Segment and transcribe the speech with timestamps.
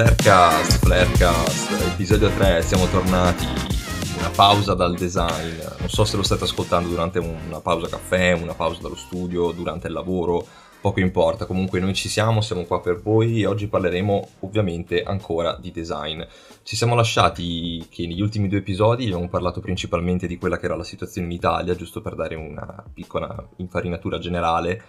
[0.00, 3.44] Flarecast, Flarecast, episodio 3, siamo tornati,
[4.16, 8.54] una pausa dal design, non so se lo state ascoltando durante una pausa caffè, una
[8.54, 10.46] pausa dallo studio, durante il lavoro,
[10.80, 13.42] poco importa, comunque noi ci siamo, siamo qua per voi.
[13.42, 16.22] E oggi parleremo ovviamente ancora di design.
[16.62, 20.76] Ci siamo lasciati che negli ultimi due episodi abbiamo parlato principalmente di quella che era
[20.76, 24.82] la situazione in Italia, giusto per dare una piccola infarinatura generale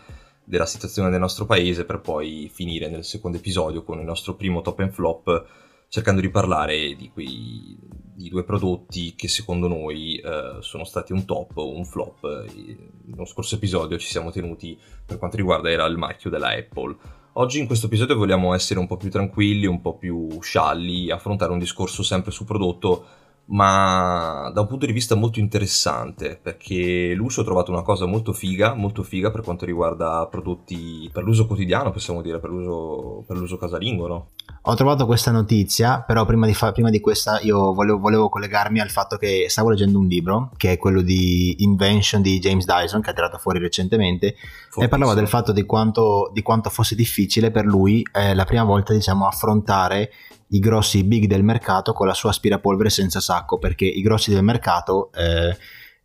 [0.52, 4.60] della situazione del nostro paese per poi finire nel secondo episodio con il nostro primo
[4.60, 5.46] top and flop
[5.88, 7.78] cercando di parlare di quei
[8.14, 12.46] di due prodotti che secondo noi eh, sono stati un top o un flop.
[13.06, 16.98] Nello scorso episodio ci siamo tenuti per quanto riguarda era il marchio della Apple.
[17.36, 21.54] Oggi in questo episodio vogliamo essere un po' più tranquilli, un po' più scialli, affrontare
[21.54, 23.06] un discorso sempre su prodotto
[23.46, 28.32] ma da un punto di vista molto interessante perché l'uso ho trovato una cosa molto
[28.32, 33.38] figa, molto figa per quanto riguarda prodotti per l'uso quotidiano, possiamo dire, per l'uso, per
[33.38, 34.30] l'uso casalingo, no?
[34.66, 38.80] Ho trovato questa notizia, però prima di, fa- prima di questa io volevo, volevo, collegarmi
[38.80, 43.02] al fatto che stavo leggendo un libro, che è quello di Invention di James Dyson,
[43.02, 44.36] che ha tirato fuori recentemente,
[44.70, 44.86] Forse.
[44.86, 48.64] e parlava del fatto di quanto, di quanto fosse difficile per lui eh, la prima
[48.64, 50.12] volta, diciamo, affrontare
[50.52, 54.44] i grossi big del mercato con la sua aspirapolvere senza sacco, perché i grossi del
[54.44, 55.56] mercato eh,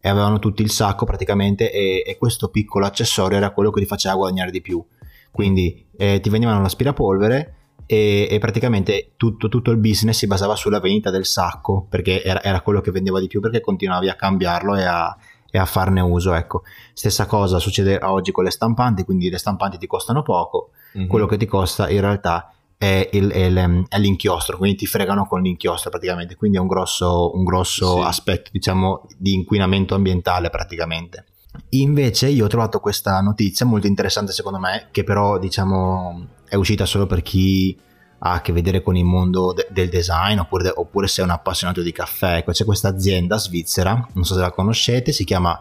[0.08, 4.14] avevano tutti il sacco praticamente e, e, questo piccolo accessorio era quello che li faceva
[4.14, 4.84] guadagnare di più.
[5.32, 7.54] Quindi eh, ti venivano l'aspirapolvere
[7.86, 12.42] e, e praticamente tutto, tutto, il business si basava sulla vendita del sacco, perché era,
[12.42, 15.16] era, quello che vendeva di più, perché continuavi a cambiarlo e a,
[15.50, 16.34] e a farne uso.
[16.34, 16.62] Ecco.
[16.92, 21.08] Stessa cosa succede oggi con le stampanti, quindi le stampanti ti costano poco, mm-hmm.
[21.08, 23.50] quello che ti costa in realtà è, il, è,
[23.88, 28.02] è, l'inchiostro, quindi ti fregano con l'inchiostro praticamente, quindi è un grosso, un grosso sì.
[28.02, 31.26] aspetto diciamo di inquinamento ambientale praticamente.
[31.70, 36.84] Invece io ho trovato questa notizia molto interessante secondo me, che però diciamo è uscita
[36.84, 37.76] solo per chi
[38.18, 41.30] ha a che vedere con il mondo de- del design oppure, oppure se è un
[41.30, 42.36] appassionato di caffè.
[42.36, 45.60] Ecco, c'è questa azienda svizzera, non so se la conoscete, si chiama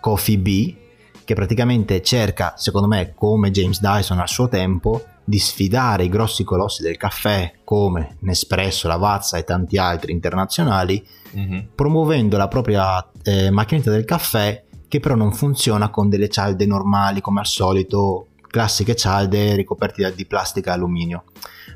[0.00, 0.76] Coffee Bee,
[1.24, 6.44] che praticamente cerca, secondo me, come James Dyson al suo tempo, di sfidare i grossi
[6.44, 11.04] colossi del caffè come Nespresso, Lavazza e tanti altri internazionali,
[11.36, 11.58] mm-hmm.
[11.74, 17.20] promuovendo la propria eh, macchinetta del caffè che però non funziona con delle cialde normali
[17.20, 21.24] come al solito, classiche cialde ricoperte di plastica e alluminio.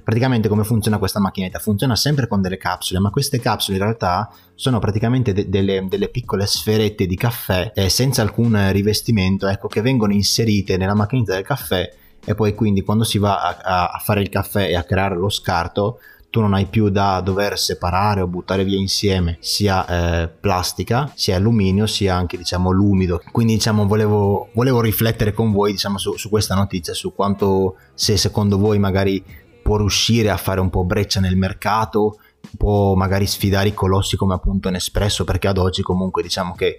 [0.05, 1.59] Praticamente come funziona questa macchinetta?
[1.59, 6.09] Funziona sempre con delle capsule, ma queste capsule in realtà sono praticamente de- delle, delle,
[6.09, 11.45] piccole sferette di caffè eh, senza alcun rivestimento, ecco, che vengono inserite nella macchinetta del
[11.45, 11.93] caffè
[12.25, 15.29] e poi quindi quando si va a, a fare il caffè e a creare lo
[15.29, 15.99] scarto
[16.31, 21.37] tu non hai più da dover separare o buttare via insieme sia eh, plastica sia
[21.37, 23.21] alluminio sia anche diciamo l'umido.
[23.33, 28.17] Quindi diciamo volevo, volevo riflettere con voi diciamo su, su, questa notizia su quanto se
[28.17, 29.23] secondo voi magari
[29.61, 32.19] può riuscire a fare un po' breccia nel mercato
[32.57, 36.79] può magari sfidare i colossi come appunto Nespresso perché ad oggi comunque diciamo che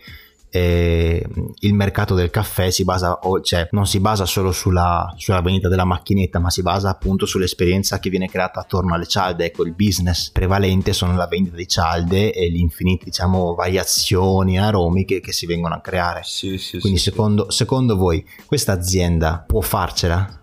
[0.54, 1.26] eh,
[1.60, 5.86] il mercato del caffè si basa, cioè non si basa solo sulla, sulla vendita della
[5.86, 9.46] macchinetta, ma si basa appunto sull'esperienza che viene creata attorno alle cialde.
[9.46, 15.22] Ecco, il business prevalente sono la vendita di cialde e le infinite, diciamo, variazioni aromiche
[15.22, 16.22] che si vengono a creare.
[16.26, 20.40] Sì, sì, Quindi, sì, secondo, secondo voi, questa azienda può farcela?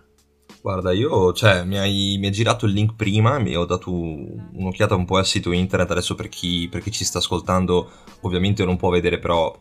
[0.61, 4.95] Guarda, io, cioè, mi hai, mi hai, girato il link prima, mi ho dato un'occhiata
[4.95, 7.89] un po' al sito internet, adesso per chi, per chi ci sta ascoltando
[8.21, 9.55] ovviamente non può vedere, però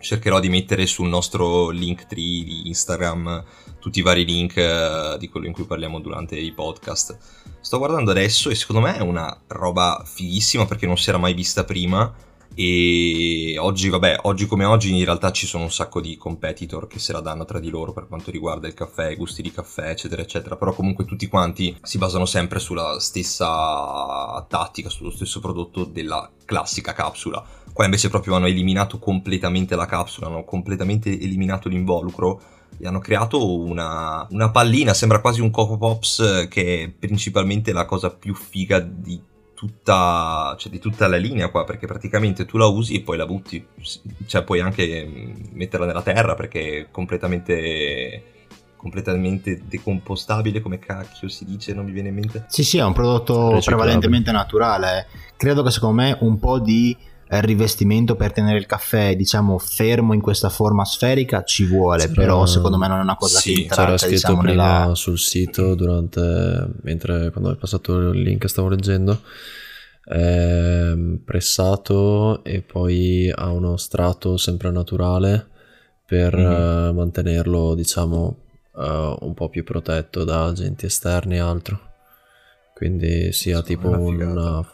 [0.00, 3.44] cercherò di mettere sul nostro link tree di Instagram
[3.78, 7.18] tutti i vari link uh, di quello in cui parliamo durante i podcast.
[7.60, 11.34] Sto guardando adesso e secondo me è una roba fighissima perché non si era mai
[11.34, 12.12] vista prima
[12.62, 16.98] e oggi, vabbè, oggi come oggi in realtà ci sono un sacco di competitor che
[16.98, 19.88] se la danno tra di loro per quanto riguarda il caffè, i gusti di caffè,
[19.88, 25.84] eccetera, eccetera, però comunque tutti quanti si basano sempre sulla stessa tattica, sullo stesso prodotto
[25.84, 27.42] della classica capsula.
[27.72, 32.42] Qua invece proprio hanno eliminato completamente la capsula, hanno completamente eliminato l'involucro
[32.76, 37.86] e hanno creato una, una pallina, sembra quasi un Coco Pops che è principalmente la
[37.86, 39.18] cosa più figa di
[39.60, 43.26] tutta, cioè di tutta la linea qua, perché praticamente tu la usi e poi la
[43.26, 43.62] butti,
[44.24, 48.38] cioè puoi anche mm, metterla nella terra perché è completamente
[48.76, 52.46] completamente decompostabile, come cacchio si dice, non mi viene in mente.
[52.48, 55.06] Sì, sì, è un prodotto prevalentemente naturale.
[55.36, 56.96] Credo che secondo me un po' di
[57.38, 62.44] rivestimento per tenere il caffè diciamo fermo in questa forma sferica ci vuole sì, però
[62.44, 64.94] secondo me non è una cosa sì, che entrata, c'era scritto diciamo, prima nella...
[64.96, 69.22] sul sito durante mentre quando hai passato il link stavo leggendo
[70.06, 75.46] eh, pressato e poi ha uno strato sempre naturale
[76.04, 76.88] per mm-hmm.
[76.88, 78.36] uh, mantenerlo diciamo
[78.72, 81.80] uh, un po' più protetto da agenti esterni e altro
[82.74, 84.66] Quindi sia tipo una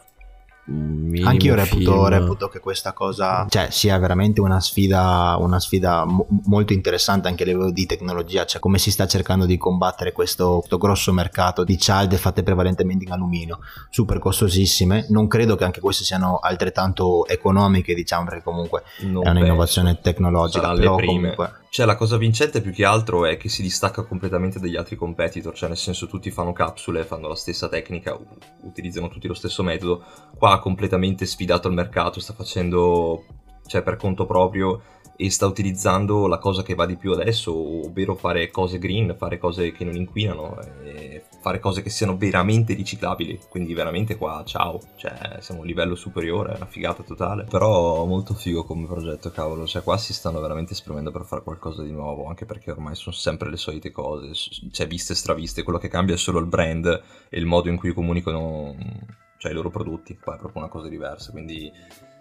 [1.24, 6.26] anche io reputo, reputo, che questa cosa cioè, sia veramente una sfida, una sfida mo-
[6.46, 10.58] molto interessante anche a livello di tecnologia, cioè come si sta cercando di combattere questo,
[10.58, 13.60] questo, grosso mercato di cialde fatte prevalentemente in alluminio,
[13.90, 15.06] super costosissime.
[15.10, 20.72] Non credo che anche queste siano altrettanto economiche, diciamo, perché comunque non è un'innovazione tecnologica.
[20.72, 24.76] Però comunque cioè, la cosa vincente più che altro è che si distacca completamente dagli
[24.76, 28.18] altri competitor, cioè nel senso tutti fanno capsule, fanno la stessa tecnica,
[28.62, 30.04] utilizzano tutti lo stesso metodo.
[30.36, 33.24] Qua ha completamente sfidato il mercato, sta facendo,
[33.66, 34.82] cioè per conto proprio,
[35.16, 37.52] e sta utilizzando la cosa che va di più adesso,
[37.86, 40.58] ovvero fare cose green, fare cose che non inquinano,
[41.46, 43.38] fare cose che siano veramente riciclabili.
[43.48, 47.44] Quindi veramente qua, ciao, cioè siamo a un livello superiore, è una figata totale.
[47.44, 51.84] Però molto figo come progetto, cavolo, cioè qua si stanno veramente esprimendo per fare qualcosa
[51.84, 54.32] di nuovo, anche perché ormai sono sempre le solite cose,
[54.72, 56.86] cioè viste e straviste, quello che cambia è solo il brand
[57.28, 58.74] e il modo in cui comunicano
[59.38, 61.70] cioè, i loro prodotti, qua è proprio una cosa diversa, quindi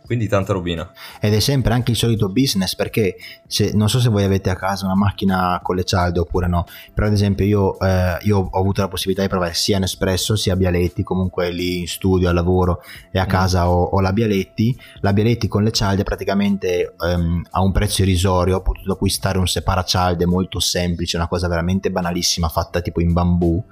[0.06, 0.90] quindi tanta robina.
[1.19, 3.16] Ed è sempre anche il solito business perché
[3.48, 6.66] se, non so se voi avete a casa una macchina con le cialde oppure no,
[6.94, 10.56] però ad esempio io, eh, io ho avuto la possibilità di provare sia Nespresso sia
[10.56, 12.81] Bialetti, comunque lì in studio, al lavoro
[13.12, 13.28] e a mm.
[13.28, 14.78] casa ho, ho, la Bialetti.
[15.02, 19.48] La Bialetti con le cialde praticamente ehm, a un prezzo irrisorio ho potuto acquistare un
[19.48, 23.63] separacialde molto semplice, una cosa veramente banalissima fatta tipo in bambù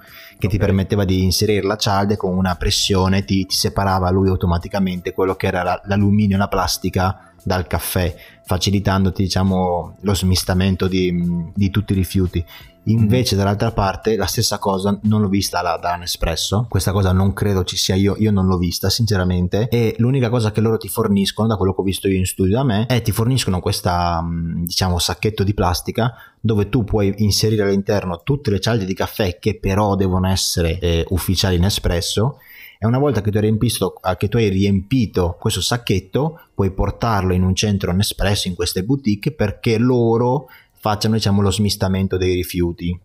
[0.44, 5.14] che ti permetteva di inserire la cialde con una pressione ti, ti separava lui automaticamente
[5.14, 8.14] quello che era l'alluminio e la plastica dal caffè,
[8.44, 12.46] facilitandoti diciamo, lo smistamento di, di tutti i rifiuti.
[12.86, 16.66] Invece, dall'altra parte, la stessa cosa non l'ho vista da, da Nespresso.
[16.70, 19.68] Questa cosa non credo ci sia io, io non l'ho vista, sinceramente.
[19.70, 22.58] E l'unica cosa che loro ti forniscono, da quello che ho visto io in studio
[22.58, 28.22] da me, è ti forniscono questa, diciamo, sacchetto di plastica dove tu puoi inserire all'interno
[28.22, 32.38] tutte le cialde di caffè che però devono essere eh, ufficiali Nespresso
[32.84, 37.32] e una volta che tu, hai riempito, che tu hai riempito questo sacchetto puoi portarlo
[37.32, 40.50] in un centro Nespresso in queste boutique perché loro
[40.84, 43.00] facciano diciamo, lo smistamento dei rifiuti.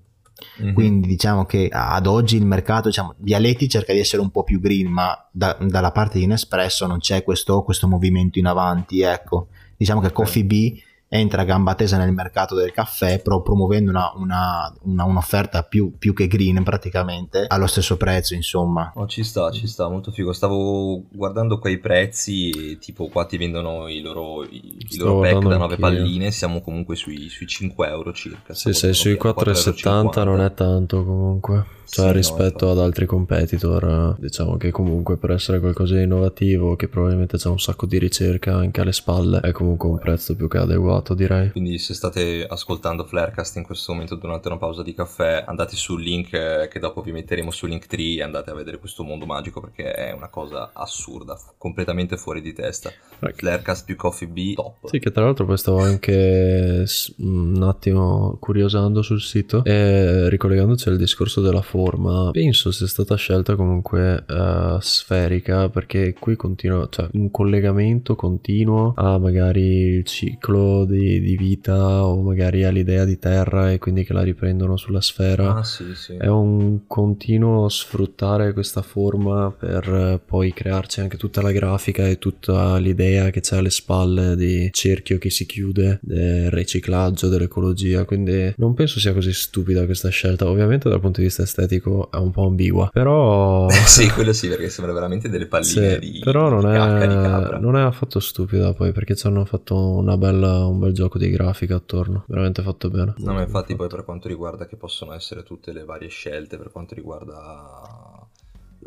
[0.62, 0.74] Mm-hmm.
[0.74, 4.58] Quindi diciamo che ad oggi il mercato, diciamo, Vialetti cerca di essere un po' più
[4.58, 9.02] green, ma da, dalla parte di Nespresso non c'è questo, questo movimento in avanti.
[9.02, 9.46] Ecco,
[9.76, 14.12] diciamo che Coffee Bee entra a gamba tesa nel mercato del caffè pro- promuovendo una,
[14.16, 18.92] una, una, un'offerta più, più, che green praticamente allo stesso prezzo insomma.
[18.94, 20.32] Oh, ci sta ci sta molto figo.
[20.32, 25.56] Stavo guardando quei prezzi tipo qua ti vendono i loro, i, i loro pack da
[25.56, 30.52] 9 palline siamo comunque sui, sui 5 euro circa sì sei sui 4,70 non è
[30.52, 35.94] tanto comunque cioè, sì, rispetto no, ad altri competitor, diciamo che comunque per essere qualcosa
[35.94, 39.98] di innovativo, che probabilmente c'è un sacco di ricerca anche alle spalle, è comunque un
[39.98, 41.50] prezzo più che adeguato, direi.
[41.50, 46.02] Quindi, se state ascoltando Flarecast in questo momento durante una pausa di caffè, andate sul
[46.02, 49.60] link eh, che dopo vi metteremo su Linktree e andate a vedere questo mondo magico
[49.60, 52.92] perché è una cosa assurda, completamente fuori di testa.
[53.20, 53.36] Right.
[53.36, 54.88] Flarecast più Coffee B, top.
[54.88, 56.84] Sì, che tra l'altro poi stavo anche
[57.18, 63.14] un attimo curiosando sul sito e ricollegandoci al discorso della forma forma penso sia stata
[63.14, 70.84] scelta comunque uh, sferica perché qui continua cioè un collegamento continuo a magari il ciclo
[70.84, 75.56] di, di vita o magari all'idea di terra e quindi che la riprendono sulla sfera.
[75.56, 76.14] Ah, sì, sì.
[76.14, 82.76] è un continuo sfruttare questa forma per poi crearci anche tutta la grafica e tutta
[82.78, 88.04] l'idea che c'è alle spalle di cerchio che si chiude del riciclaggio dell'ecologia.
[88.04, 90.48] Quindi non penso sia così stupida questa scelta.
[90.48, 92.88] Ovviamente dal punto di vista estetico estetico è un po' ambigua.
[92.92, 93.68] Però.
[93.86, 96.20] sì, quello sì, perché sembra veramente delle palline sì, di.
[96.24, 100.78] Però non, di è, non è affatto stupida poi, perché ci hanno fatto bella, un
[100.78, 102.24] bel gioco di grafica attorno.
[102.26, 103.14] Veramente fatto bene.
[103.18, 106.72] No, ma infatti, poi per quanto riguarda che possono essere tutte le varie scelte, per
[106.72, 108.26] quanto riguarda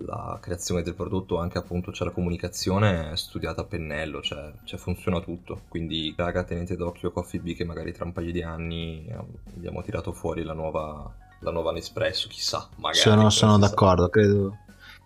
[0.05, 5.19] la creazione del prodotto anche appunto c'è la comunicazione studiata a pennello cioè, cioè, funziona
[5.19, 9.17] tutto quindi raga tenete d'occhio Coffee B che magari tra un paio di anni eh,
[9.53, 12.99] abbiamo tirato fuori la nuova la nuova Nespresso, chissà, magari.
[12.99, 14.57] Sono, sono d'accordo, credo,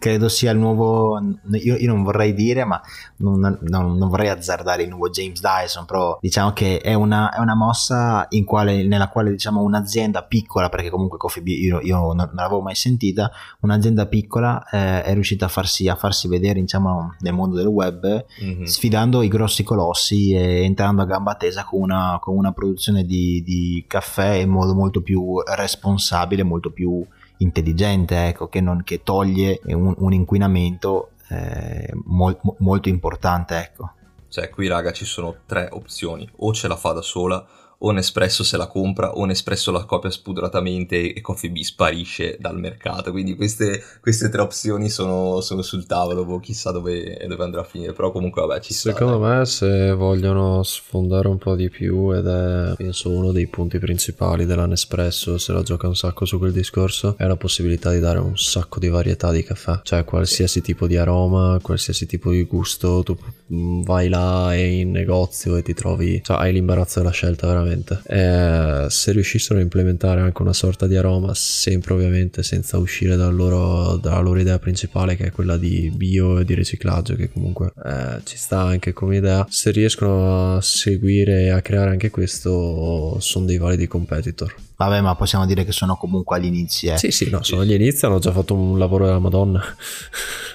[0.05, 1.19] credo sia il nuovo,
[1.53, 2.79] io, io non vorrei dire, ma
[3.17, 7.39] non, non, non, vorrei azzardare il nuovo James Dyson, però diciamo che è una, è
[7.39, 12.17] una mossa quale, nella quale diciamo un'azienda piccola, perché comunque Coffee Bee io, io non,
[12.17, 13.31] non, l'avevo mai sentita,
[13.62, 18.25] un'azienda piccola eh, è riuscita a farsi, a farsi vedere diciamo, nel mondo del web,
[18.43, 18.63] mm-hmm.
[18.63, 23.41] sfidando i grossi colossi e entrando a gamba tesa con una, con una produzione di,
[23.43, 27.03] di caffè in modo molto più responsabile, molto più
[27.37, 33.57] intelligente, ecco, che, non, che toglie un, un inquinamento eh, mol, molto importante.
[33.57, 33.91] Ecco.
[34.27, 37.45] Cioè, qui raga ci sono tre opzioni, o ce la fa da sola
[37.79, 42.58] o Nespresso se la compra o Nespresso la copia spudratamente e Coffee Bee sparisce dal
[42.58, 43.12] mercato.
[43.12, 47.65] Quindi queste, queste tre opzioni sono, sono, sul tavolo, boh, chissà dove, dove, andrà a
[47.65, 48.91] finire, però comunque vabbè ci sta.
[48.91, 53.79] Secondo me se vogliono sfondare un po' di più ed è penso uno dei punti
[53.79, 58.00] principali della Nespresso, se la gioca un sacco su quel discorso, è la possibilità di
[58.00, 62.44] dare un sacco di varietà di caffè, cioè qualsiasi tipo di aroma, qualsiasi tipo di
[62.44, 63.17] gusto, tu
[63.48, 67.64] vai là e in negozio e ti trovi, cioè hai l'imbarazzo della scelta veramente.
[68.05, 73.36] E se riuscissero a implementare anche una sorta di aroma, sempre ovviamente senza uscire dal
[73.36, 77.74] loro, dalla loro idea principale che è quella di bio e di riciclaggio, che comunque
[77.84, 83.17] eh, ci sta anche come idea, se riescono a seguire e a creare anche questo,
[83.19, 84.53] sono dei validi competitor.
[84.77, 86.88] Vabbè, ma possiamo dire che sono comunque agli inizi.
[86.88, 86.98] Eh.
[86.98, 89.63] Sì, sì, no, sono agli inizi, hanno già fatto un lavoro della Madonna.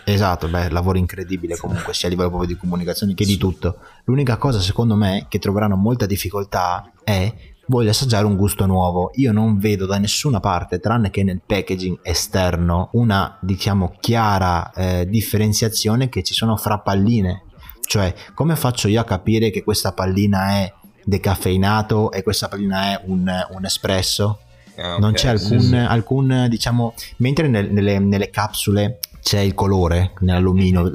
[0.04, 3.78] Esatto, beh, lavoro incredibile comunque, sia a livello proprio di comunicazione che di tutto.
[4.04, 7.32] L'unica cosa, secondo me, che troveranno molta difficoltà è
[7.70, 9.12] voglio assaggiare un gusto nuovo.
[9.14, 15.06] Io non vedo da nessuna parte, tranne che nel packaging esterno, una, diciamo, chiara eh,
[15.08, 17.44] differenziazione che ci sono fra palline.
[17.80, 20.72] Cioè, come faccio io a capire che questa pallina è
[21.04, 24.40] decaffeinato e questa pallina è un, un espresso.
[24.76, 25.00] Ah, okay.
[25.00, 25.74] Non c'è alcun, sì, sì.
[25.74, 30.90] alcun, diciamo, mentre nel, nelle, nelle, capsule c'è il colore nell'alluminio,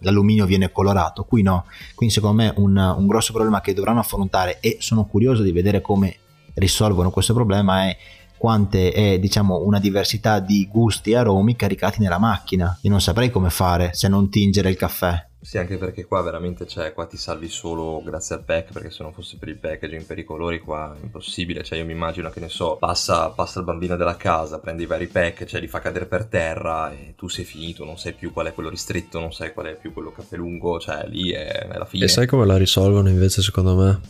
[0.00, 1.64] l'alluminio viene colorato, qui no.
[1.94, 5.80] Quindi secondo me un, un grosso problema che dovranno affrontare e sono curioso di vedere
[5.80, 6.16] come
[6.54, 7.96] risolvono questo problema è
[8.36, 12.76] quante è diciamo una diversità di gusti e aromi caricati nella macchina.
[12.82, 15.30] Io non saprei come fare se non tingere il caffè.
[15.44, 19.02] Sì, anche perché qua veramente cioè, qua ti salvi solo grazie al pack, perché se
[19.02, 21.64] non fosse per il packaging, per i colori, qua è impossibile.
[21.64, 24.86] Cioè, io mi immagino che ne so, passa, passa il bambino della casa, prende i
[24.86, 28.32] vari pack, cioè li fa cadere per terra e tu sei finito, non sai più
[28.32, 31.66] qual è quello ristretto, non sai qual è più quello caffè lungo, cioè lì è,
[31.66, 32.04] è la fine.
[32.04, 34.00] E sai come la risolvono invece secondo me?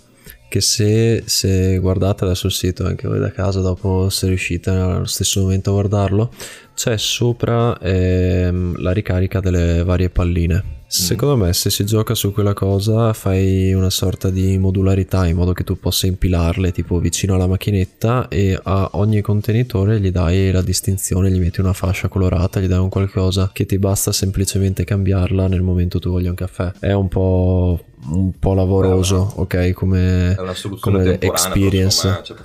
[0.49, 5.07] che se, se, guardate adesso il sito anche voi da casa dopo se riuscite allo
[5.07, 6.31] stesso momento a guardarlo
[6.75, 12.53] c'è sopra ehm, la ricarica delle varie palline Secondo me se si gioca su quella
[12.53, 17.47] cosa fai una sorta di modularità in modo che tu possa impilarle tipo vicino alla
[17.47, 22.67] macchinetta e a ogni contenitore gli dai la distinzione, gli metti una fascia colorata, gli
[22.67, 26.73] dai un qualcosa che ti basta semplicemente cambiarla nel momento tu voglia un caffè.
[26.79, 29.73] È un po', un po lavoroso, ok?
[29.73, 30.37] Come,
[30.79, 32.21] come experience.
[32.23, 32.37] Cioè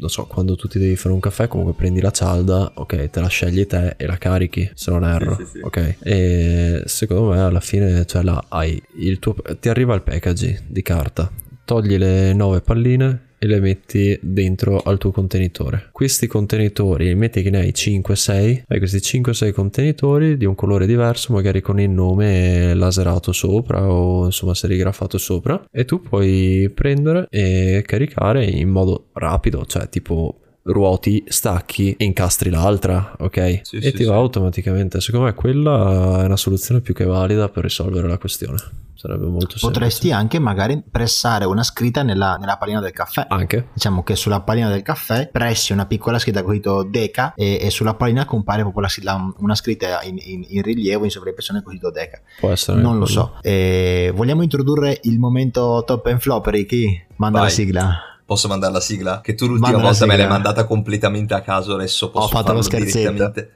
[0.00, 3.20] non so, quando tu ti devi fare un caffè, comunque prendi la cialda, ok, te
[3.20, 5.60] la scegli te e la carichi, se non erro, sì, sì, sì.
[5.62, 5.96] ok?
[6.02, 10.82] E secondo me alla fine, cioè là hai il tuo, ti arriva il packaging di
[10.82, 11.30] carta,
[11.64, 15.88] togli le nove palline, e le metti dentro al tuo contenitore.
[15.92, 21.32] Questi contenitori, metti che ne hai 5-6, hai questi 5-6 contenitori di un colore diverso,
[21.32, 27.82] magari con il nome laserato sopra o insomma serigrafato sopra e tu puoi prendere e
[27.86, 33.60] caricare in modo rapido, cioè tipo ruoti, stacchi e incastri l'altra, ok?
[33.62, 34.18] Sì, e sì, ti va sì.
[34.18, 35.00] automaticamente.
[35.00, 38.58] Secondo me quella è una soluzione più che valida per risolvere la questione.
[39.00, 39.66] Sarebbe molto semplice.
[39.66, 43.24] Potresti anche magari pressare una scritta nella, nella pallina del caffè.
[43.30, 43.68] Anche.
[43.72, 47.70] Diciamo che sulla pallina del caffè pressi una piccola scritta con scritto Deca e, e,
[47.70, 51.90] sulla pallina compare proprio la, una scritta in, in, in, rilievo in sovraimpressione con scritto
[51.90, 52.20] Deca.
[52.40, 52.82] Può essere.
[52.82, 53.38] Non lo so.
[53.40, 57.06] E vogliamo introdurre il momento top and flop, Ricky?
[57.16, 57.48] Manda Vai.
[57.48, 58.09] la sigla.
[58.30, 59.20] Posso mandare la sigla?
[59.20, 62.52] Che tu l'ultima Manda volta me l'hai mandata completamente a caso, adesso posso Ho fatto
[62.52, 63.48] lo scherzetto.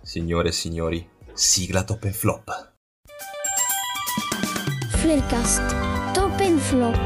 [0.00, 2.72] Signore e signori, sigla top and flop.
[4.90, 5.74] Flarecast
[6.12, 6.96] Top and Flop.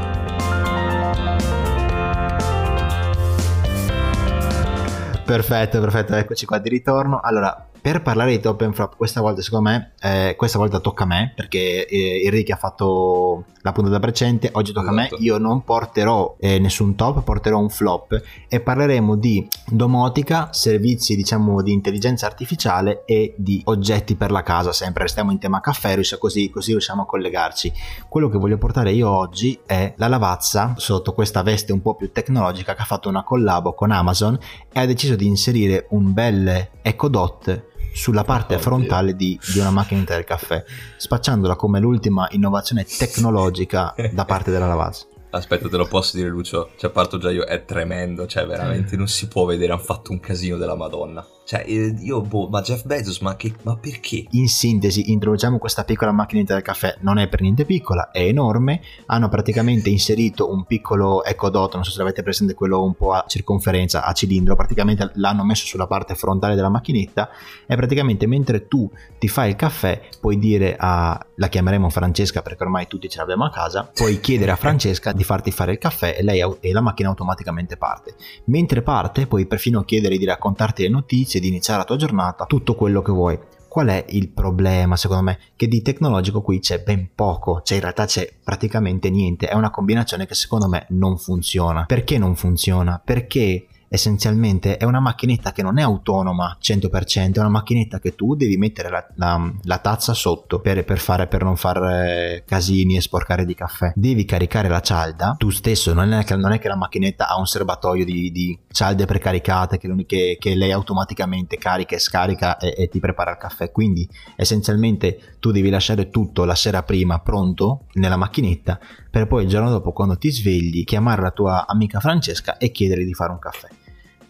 [5.25, 7.21] Perfetto, perfetto, eccoci qua di ritorno.
[7.21, 11.03] Allora, per parlare di top and flop questa volta secondo me eh, questa volta tocca
[11.03, 14.97] a me perché eh, Enrique ha fatto la puntata precedente oggi tocca esatto.
[14.97, 15.21] a me esatto.
[15.21, 21.61] io non porterò eh, nessun top porterò un flop e parleremo di domotica servizi diciamo
[21.61, 26.49] di intelligenza artificiale e di oggetti per la casa sempre restiamo in tema caffè così,
[26.49, 27.73] così riusciamo a collegarci
[28.07, 32.13] quello che voglio portare io oggi è la lavazza sotto questa veste un po' più
[32.13, 34.39] tecnologica che ha fatto una collabo con Amazon
[34.71, 39.71] e ha deciso di inserire un bel Echo Dot sulla parte frontale di, di, una
[39.71, 40.63] macchinetta del caffè,
[40.97, 45.05] spacciandola come l'ultima innovazione tecnologica da parte della lavazza.
[45.29, 46.71] Aspetta, te lo posso dire, Lucio.
[46.77, 48.27] Cioè, parto già io, è tremendo.
[48.27, 49.71] Cioè, veramente non si può vedere.
[49.71, 51.25] Hanno fatto un casino della Madonna.
[51.45, 54.25] Cioè, eh, io, boh, ma Jeff Bezos, ma, che, ma perché?
[54.31, 58.81] In sintesi, introduciamo questa piccola macchinetta del caffè, non è per niente piccola, è enorme,
[59.07, 63.25] hanno praticamente inserito un piccolo ecodot, non so se l'avete presente, quello un po' a
[63.27, 67.29] circonferenza, a cilindro, praticamente l'hanno messo sulla parte frontale della macchinetta
[67.65, 72.63] e praticamente mentre tu ti fai il caffè puoi dire a, la chiameremo Francesca perché
[72.63, 76.15] ormai tutti ce l'abbiamo a casa, puoi chiedere a Francesca di farti fare il caffè
[76.17, 78.15] e, lei, e la macchina automaticamente parte.
[78.45, 82.75] Mentre parte puoi perfino chiedere di raccontarti le notizie, di iniziare la tua giornata, tutto
[82.75, 83.39] quello che vuoi.
[83.67, 85.39] Qual è il problema secondo me?
[85.55, 89.71] Che di tecnologico qui c'è ben poco, cioè in realtà c'è praticamente niente, è una
[89.71, 91.85] combinazione che secondo me non funziona.
[91.85, 93.01] Perché non funziona?
[93.03, 98.33] Perché essenzialmente è una macchinetta che non è autonoma 100%, è una macchinetta che tu
[98.33, 103.01] devi mettere la, la, la tazza sotto per, per, fare, per non fare casini e
[103.01, 103.93] sporcare di caffè.
[103.95, 107.37] Devi caricare la cialda, tu stesso, non è che, non è che la macchinetta ha
[107.37, 112.73] un serbatoio di, di cialde precaricate che, che, che, lei automaticamente carica e scarica e,
[112.75, 113.71] e ti prepara il caffè.
[113.71, 118.79] Quindi essenzialmente tu devi lasciare tutto la sera prima pronto nella macchinetta
[119.11, 123.05] per poi il giorno dopo quando ti svegli chiamare la tua amica Francesca e chiedergli
[123.05, 123.67] di fare un caffè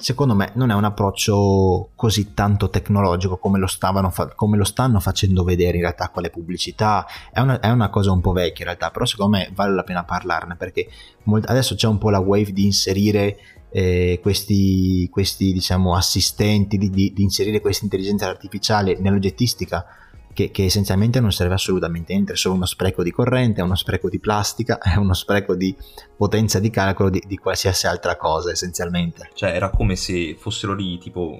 [0.03, 4.99] secondo me non è un approccio così tanto tecnologico come lo, fa- come lo stanno
[4.99, 8.59] facendo vedere in realtà con le pubblicità, è una, è una, cosa un po' vecchia
[8.59, 10.89] in realtà, però secondo me vale la pena parlarne perché
[11.23, 13.37] molt- adesso c'è un po' la wave di inserire
[13.69, 19.85] eh, questi, questi diciamo, assistenti, di, di, di inserire questa intelligenza artificiale nell'oggettistica
[20.33, 23.75] che, che, essenzialmente non serve assolutamente niente, è solo uno spreco di corrente, è uno
[23.75, 25.75] spreco di plastica, è uno spreco di
[26.15, 29.29] potenza di calcolo di, di, qualsiasi altra cosa essenzialmente.
[29.33, 31.37] Cioè era come se fossero lì tipo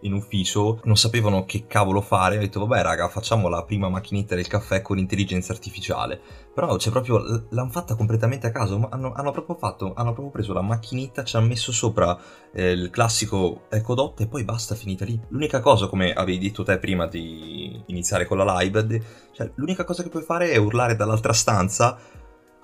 [0.00, 4.34] in ufficio, non sapevano che cavolo fare, ho detto vabbè raga facciamo la prima macchinetta
[4.34, 6.20] del caffè con intelligenza artificiale,
[6.54, 10.52] però c'è proprio, l'hanno fatta completamente a caso, hanno, hanno, proprio fatto, hanno proprio preso
[10.52, 12.18] la macchinetta, ci hanno messo sopra
[12.52, 15.20] eh, il classico Ecodot e poi basta, finita lì.
[15.28, 19.02] L'unica cosa, come avevi detto te prima di iniziare con la live,
[19.32, 21.98] cioè l'unica cosa che puoi fare è urlare dall'altra stanza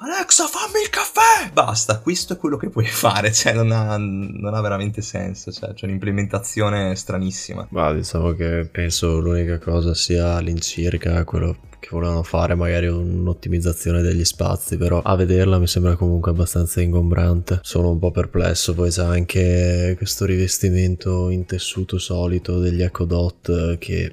[0.05, 1.53] Alexa, fammi il caffè!
[1.53, 5.75] Basta, questo è quello che puoi fare, cioè non ha, non ha veramente senso, cioè
[5.75, 7.69] c'è un'implementazione stranissima.
[7.71, 14.25] Ma diciamo che penso l'unica cosa sia all'incirca quello che volevano fare, magari un'ottimizzazione degli
[14.25, 17.61] spazi, però a vederla mi sembra comunque abbastanza ingombrante.
[17.63, 23.79] Sono un po' perplesso, poi c'è anche questo rivestimento in tessuto solito degli Echo Dot
[23.79, 24.13] che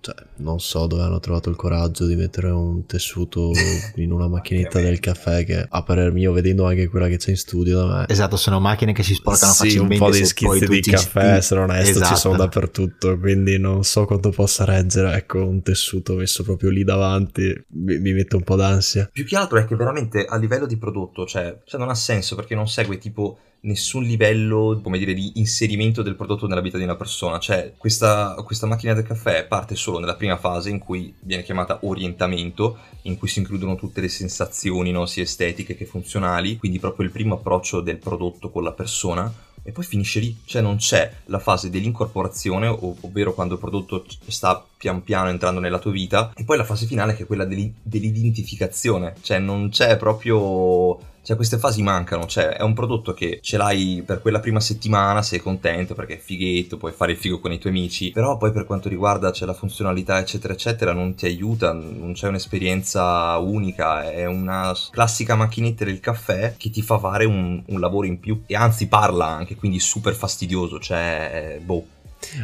[0.00, 3.52] cioè, non so dove hanno trovato il coraggio di mettere un tessuto
[3.96, 7.36] in una macchinetta del caffè che a parer mio vedendo anche quella che c'è in
[7.36, 10.66] studio da me esatto sono macchine che si sporcano sì, facilmente un po' di schizzi
[10.66, 12.14] di caffè se non onesto esatto.
[12.14, 16.84] ci sono dappertutto quindi non so quanto possa reggere ecco un tessuto messo proprio lì
[16.84, 20.66] davanti mi, mi mette un po' d'ansia più che altro è che veramente a livello
[20.66, 25.12] di prodotto cioè, cioè non ha senso perché non segue tipo nessun livello, come dire,
[25.12, 27.38] di inserimento del prodotto nella vita di una persona.
[27.38, 31.78] Cioè, questa, questa macchina del caffè parte solo nella prima fase in cui viene chiamata
[31.82, 35.06] orientamento, in cui si includono tutte le sensazioni, no?
[35.06, 39.32] sia estetiche che funzionali, quindi proprio il primo approccio del prodotto con la persona
[39.66, 44.04] e poi finisce lì, cioè non c'è la fase dell'incorporazione, ov- ovvero quando il prodotto
[44.28, 47.44] sta pian piano entrando nella tua vita, e poi la fase finale che è quella
[47.44, 53.56] dell'identificazione, cioè non c'è proprio cioè queste fasi mancano, cioè è un prodotto che ce
[53.56, 57.50] l'hai per quella prima settimana, sei contento perché è fighetto, puoi fare il figo con
[57.50, 61.26] i tuoi amici, però poi per quanto riguarda c'è la funzionalità eccetera eccetera non ti
[61.26, 67.24] aiuta, non c'è un'esperienza unica, è una classica macchinetta del caffè che ti fa fare
[67.24, 71.86] un, un lavoro in più e anzi parla anche, quindi super fastidioso, cioè boh.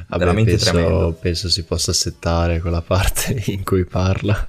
[0.08, 1.16] Vabbè, veramente penso, tremendo.
[1.20, 4.44] Penso si possa settare quella parte in cui parla.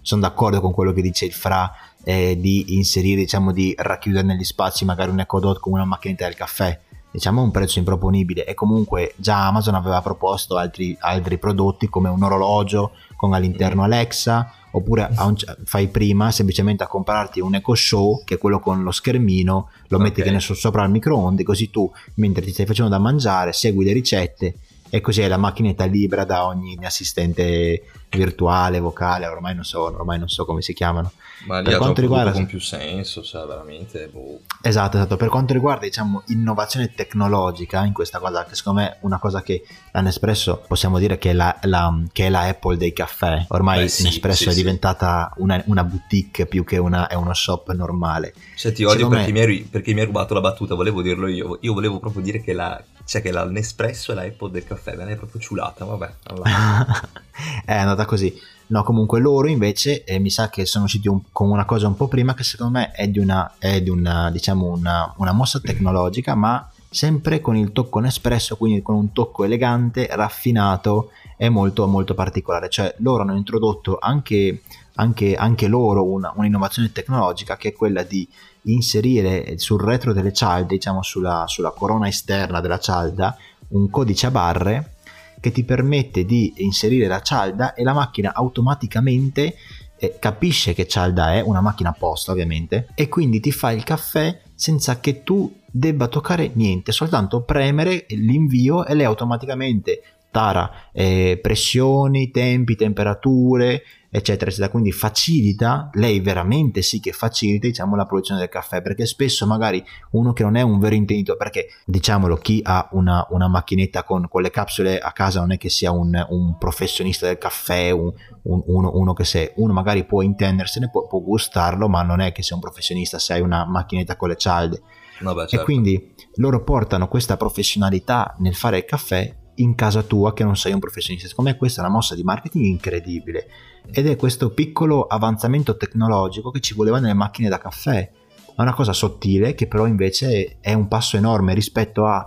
[0.00, 1.70] Sono d'accordo con quello che dice il Fra
[2.08, 6.36] eh, di inserire, diciamo, di racchiudere negli spazi magari un Echo con una macchinetta del
[6.36, 6.78] caffè.
[7.10, 12.08] Diciamo a un prezzo improponibile e comunque già Amazon aveva proposto altri, altri prodotti come
[12.08, 18.22] un orologio con all'interno Alexa oppure un, fai prima semplicemente a comprarti un Echo Show
[18.22, 20.24] che è quello con lo schermino lo metti okay.
[20.24, 23.86] che ne so sopra il microonde così tu mentre ti stai facendo da mangiare segui
[23.86, 24.56] le ricette
[24.88, 30.18] e così è la macchinetta libera da ogni assistente virtuale, vocale, ormai non so, ormai
[30.18, 31.12] non so come si chiamano.
[31.46, 34.40] Ma per quanto riguarda con più senso, cioè veramente boh.
[34.62, 38.96] Esatto, esatto, per quanto riguarda diciamo innovazione tecnologica in questa cosa che secondo me è
[39.00, 42.76] una cosa che la Nespresso possiamo dire che è la, la, che è la Apple
[42.76, 43.44] dei caffè.
[43.48, 44.56] Ormai Beh, sì, Nespresso sì, è sì.
[44.56, 48.32] diventata una, una, boutique più che una, è uno shop normale.
[48.56, 49.46] Cioè ti odio perché, me...
[49.46, 51.58] mi hai, perché mi hai rubato la battuta, volevo dirlo io.
[51.60, 54.96] Io volevo proprio dire che la cioè che la Nespresso è la Apple del caffè,
[54.96, 56.12] me l'hai proprio ciulata, vabbè.
[56.24, 56.50] Allora.
[57.64, 58.34] è andata così.
[58.68, 61.94] No, comunque loro invece eh, mi sa che sono usciti un, con una cosa un
[61.94, 65.60] po' prima che secondo me è di una, è di una diciamo una, una mossa
[65.60, 71.86] tecnologica, ma sempre con il tocco Nespresso, quindi con un tocco elegante, raffinato e molto
[71.86, 72.68] molto particolare.
[72.68, 74.62] Cioè loro hanno introdotto anche,
[74.96, 78.28] anche, anche loro una, un'innovazione tecnologica che è quella di
[78.62, 83.36] inserire sul retro delle cialde, diciamo sulla, sulla corona esterna della cialda,
[83.68, 84.94] un codice a barre
[85.40, 89.56] che ti permette di inserire la cialda e la macchina automaticamente
[89.98, 94.40] eh, capisce che cialda è, una macchina apposta ovviamente, e quindi ti fa il caffè
[94.54, 102.30] senza che tu debba toccare niente, soltanto premere l'invio e lei automaticamente tara eh, pressioni,
[102.30, 103.82] tempi, temperature,
[104.16, 104.70] eccetera, eccetera.
[104.70, 109.84] Quindi facilita, lei veramente sì che facilita, diciamo, la produzione del caffè, perché spesso magari
[110.12, 114.26] uno che non è un vero intenditore, perché diciamolo, chi ha una, una macchinetta con,
[114.28, 118.12] con, le capsule a casa non è che sia un, un professionista del caffè, un,
[118.42, 122.32] un, uno, uno, che se uno magari può intendersene, può, può, gustarlo, ma non è
[122.32, 124.80] che sia un professionista se hai una macchinetta con le cialde.
[125.20, 125.56] No, beh, certo.
[125.56, 130.56] E quindi loro portano questa professionalità nel fare il caffè in casa tua che non
[130.56, 131.28] sei un professionista.
[131.28, 133.48] Secondo me questa è una mossa di marketing incredibile
[133.90, 138.10] ed è questo piccolo avanzamento tecnologico che ci voleva nelle macchine da caffè.
[138.56, 142.26] È una cosa sottile che però invece è un passo enorme rispetto a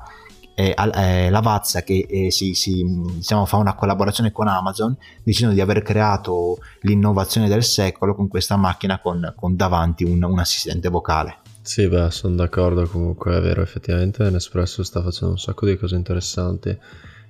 [0.59, 2.83] eh, eh, Lavazza che eh, si, si
[3.15, 8.57] diciamo, fa una collaborazione con Amazon dicendo di aver creato l'innovazione del secolo con questa
[8.57, 11.37] macchina con, con davanti un, un assistente vocale.
[11.61, 15.95] Sì, beh, sono d'accordo comunque, è vero, effettivamente Nespresso sta facendo un sacco di cose
[15.95, 16.77] interessanti.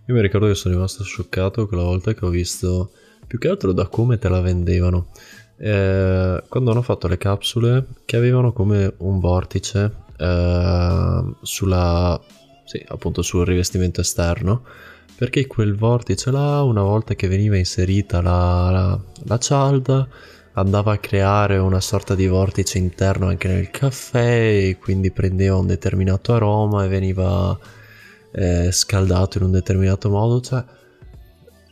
[0.06, 2.92] Io mi ricordo che sono rimasto scioccato quella volta che ho visto
[3.28, 5.10] più che altro da come te la vendevano.
[5.58, 12.20] Eh, quando hanno fatto le capsule che avevano come un vortice eh, sulla,
[12.66, 14.64] sì, appunto sul rivestimento esterno
[15.20, 20.08] perché quel vortice là una volta che veniva inserita la, la, la cialda
[20.54, 25.68] andava a creare una sorta di vortice interno anche nel caffè e quindi prendeva un
[25.68, 27.58] determinato aroma e veniva
[28.32, 30.64] eh, scaldato in un determinato modo cioè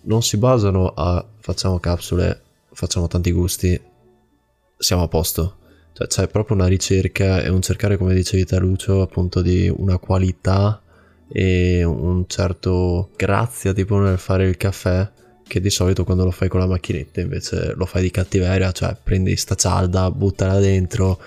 [0.08, 2.41] non si basano a facciamo capsule,
[2.72, 3.80] facciamo tanti gusti,
[4.78, 5.56] siamo a posto.
[5.93, 9.98] Cioè c'è proprio una ricerca e un cercare, come dicevi te Lucio, appunto di una
[9.98, 10.82] qualità
[11.30, 15.10] e un certo grazia tipo nel fare il caffè
[15.43, 18.96] che di solito quando lo fai con la macchinetta invece lo fai di cattiveria, cioè
[19.02, 21.20] prendi sta cialda, buttala dentro,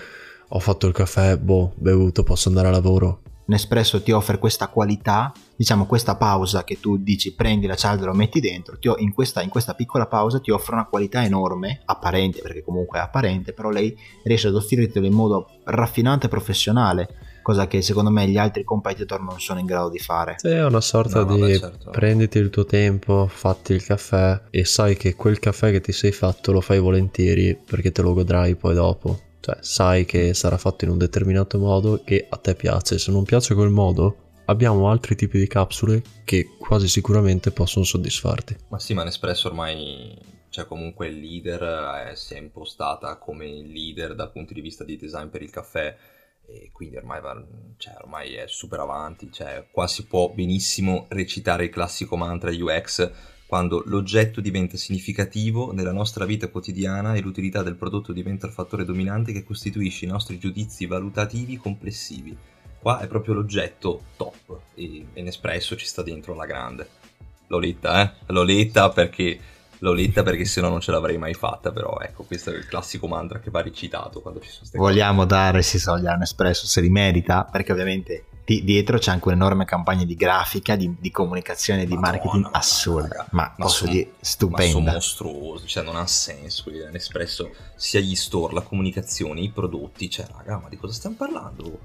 [0.49, 3.23] ho fatto il caffè, boh, bevuto, posso andare a lavoro.
[3.51, 8.07] Nespresso ti offre questa qualità, diciamo questa pausa che tu dici prendi la cialda e
[8.07, 11.81] lo metti dentro, ti, in, questa, in questa piccola pausa ti offre una qualità enorme,
[11.85, 17.09] apparente perché comunque è apparente, però lei riesce ad offrirtelo in modo raffinato e professionale,
[17.43, 20.37] cosa che secondo me gli altri competitor non sono in grado di fare.
[20.37, 21.91] Sì, è una sorta no, di vabbè, certo.
[21.91, 26.13] prenditi il tuo tempo, fatti il caffè e sai che quel caffè che ti sei
[26.13, 29.19] fatto lo fai volentieri perché te lo godrai poi dopo.
[29.41, 32.99] Cioè, sai che sarà fatto in un determinato modo che a te piace.
[32.99, 38.57] Se non piace quel modo, abbiamo altri tipi di capsule che quasi sicuramente possono soddisfarti.
[38.69, 40.17] Ma sì, ma Nespresso ormai,
[40.51, 44.97] cioè comunque il leader eh, si è impostata come leader dal punto di vista di
[44.97, 45.97] design per il caffè
[46.53, 47.41] e quindi ormai, va,
[47.77, 53.11] cioè, ormai è super avanti, cioè qua si può benissimo recitare il classico mantra UX
[53.51, 58.85] quando l'oggetto diventa significativo nella nostra vita quotidiana e l'utilità del prodotto diventa il fattore
[58.85, 62.37] dominante che costituisce i nostri giudizi valutativi complessivi.
[62.79, 66.89] Qua è proprio l'oggetto top e Nespresso ci sta dentro alla grande.
[67.49, 68.33] L'ho letta, eh?
[68.33, 69.41] L'ho letta perché
[69.79, 72.67] l'ho letta perché se no non ce l'avrei mai fatta, però ecco, questo è il
[72.69, 75.27] classico mantra che va recitato quando ci sono queste Vogliamo cose.
[75.27, 80.05] dare, si soglia Nespresso se li merita, perché ovviamente di- dietro c'è anche un'enorme campagna
[80.05, 83.27] di grafica, di, di comunicazione, di Madonna, marketing assurda.
[83.31, 84.65] Ma, ma posso dire stupenda.
[84.65, 86.65] Ma sono mostruosi, cioè non ha senso.
[86.91, 91.79] Nespresso sia gli store, la comunicazione, i prodotti, cioè raga, ma di cosa stiamo parlando?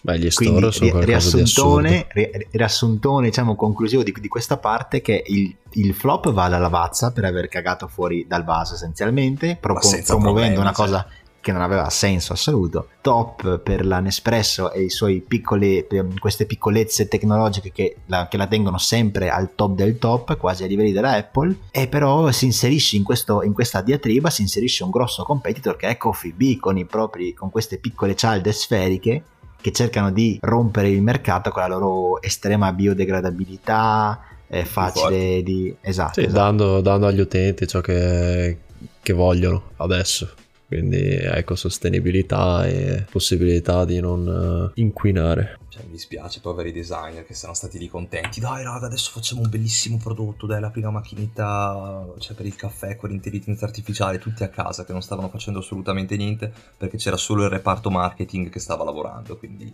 [0.00, 5.22] Beh, gli store Quindi, sono riassuntone, di riassuntone, diciamo, conclusivo di, di, questa parte che
[5.26, 10.20] il, il, flop va alla lavazza per aver cagato fuori dal vaso essenzialmente, propo- promuovendo
[10.20, 12.88] problemi, una cosa cioè che non aveva senso assoluto.
[13.00, 15.86] Top per la Nespresso e i suoi piccoli,
[16.18, 20.68] queste piccolezze tecnologiche che la, che la, tengono sempre al top del top, quasi ai
[20.68, 21.56] livelli della Apple.
[21.70, 25.88] E però si inserisce in, questo, in questa diatriba, si inserisce un grosso competitor che
[25.88, 29.22] è Coffee Bee con, propri, con queste piccole cialde sferiche
[29.60, 35.74] che cercano di rompere il mercato con la loro estrema biodegradabilità, è facile di...
[35.80, 36.38] Esatto, sì, esatto.
[36.38, 38.58] Dando, dando, agli utenti ciò che,
[39.02, 40.32] che vogliono adesso
[40.68, 45.58] quindi ecosostenibilità e possibilità di non uh, inquinare.
[45.70, 48.38] Cioè, mi dispiace, poveri designer che sono stati lì contenti.
[48.38, 50.46] Dai, raga, adesso facciamo un bellissimo prodotto.
[50.46, 54.92] Dai, la prima macchinetta cioè, per il caffè con l'intelligenza artificiale, tutti a casa che
[54.92, 59.38] non stavano facendo assolutamente niente perché c'era solo il reparto marketing che stava lavorando.
[59.38, 59.72] Quindi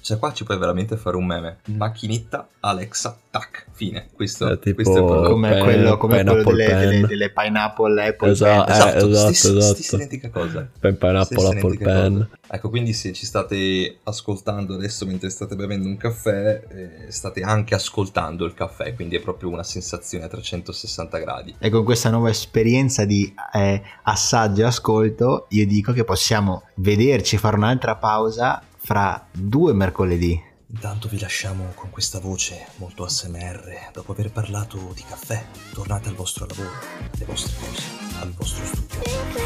[0.00, 1.58] Cioè qua ci puoi veramente fare un meme.
[1.66, 4.08] Macchinetta, Alexa, tac, fine.
[4.14, 5.30] Questo, È tipo- questo è proprio...
[5.30, 8.74] come pen- quello, come quello delle, delle, delle pineapple apple Esatto, pen.
[8.74, 9.74] eh, esatto, stessa, esatto.
[9.74, 10.68] stessa identica cosa.
[10.78, 12.12] Pen pineapple Stessa apple pen.
[12.14, 12.28] cosa.
[12.50, 17.74] Ecco, quindi se ci state ascoltando adesso mentre state bevendo un caffè, eh, state anche
[17.74, 21.54] ascoltando il caffè, quindi è proprio una sensazione a 360 gradi.
[21.58, 27.36] E con questa nuova esperienza di eh, assaggio e ascolto, io dico che possiamo vederci,
[27.36, 30.42] fare un'altra pausa fra due mercoledì.
[30.68, 33.90] Intanto vi lasciamo con questa voce molto ASMR.
[33.92, 36.70] Dopo aver parlato di caffè, tornate al vostro lavoro,
[37.14, 37.82] alle vostre cose,
[38.18, 38.98] al vostro studio.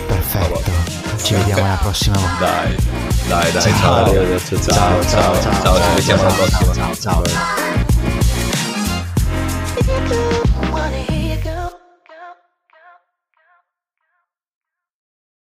[0.06, 0.60] Perfetto.
[1.24, 2.38] Ci vediamo alla prossima volta.
[2.38, 2.76] Dai,
[3.26, 3.62] dai, dai.
[3.62, 6.94] Ciao, ciao, ciao, ciao, ciao, ci vediamo alla prossima.
[6.94, 7.24] Ciao,
[10.06, 10.41] ciao.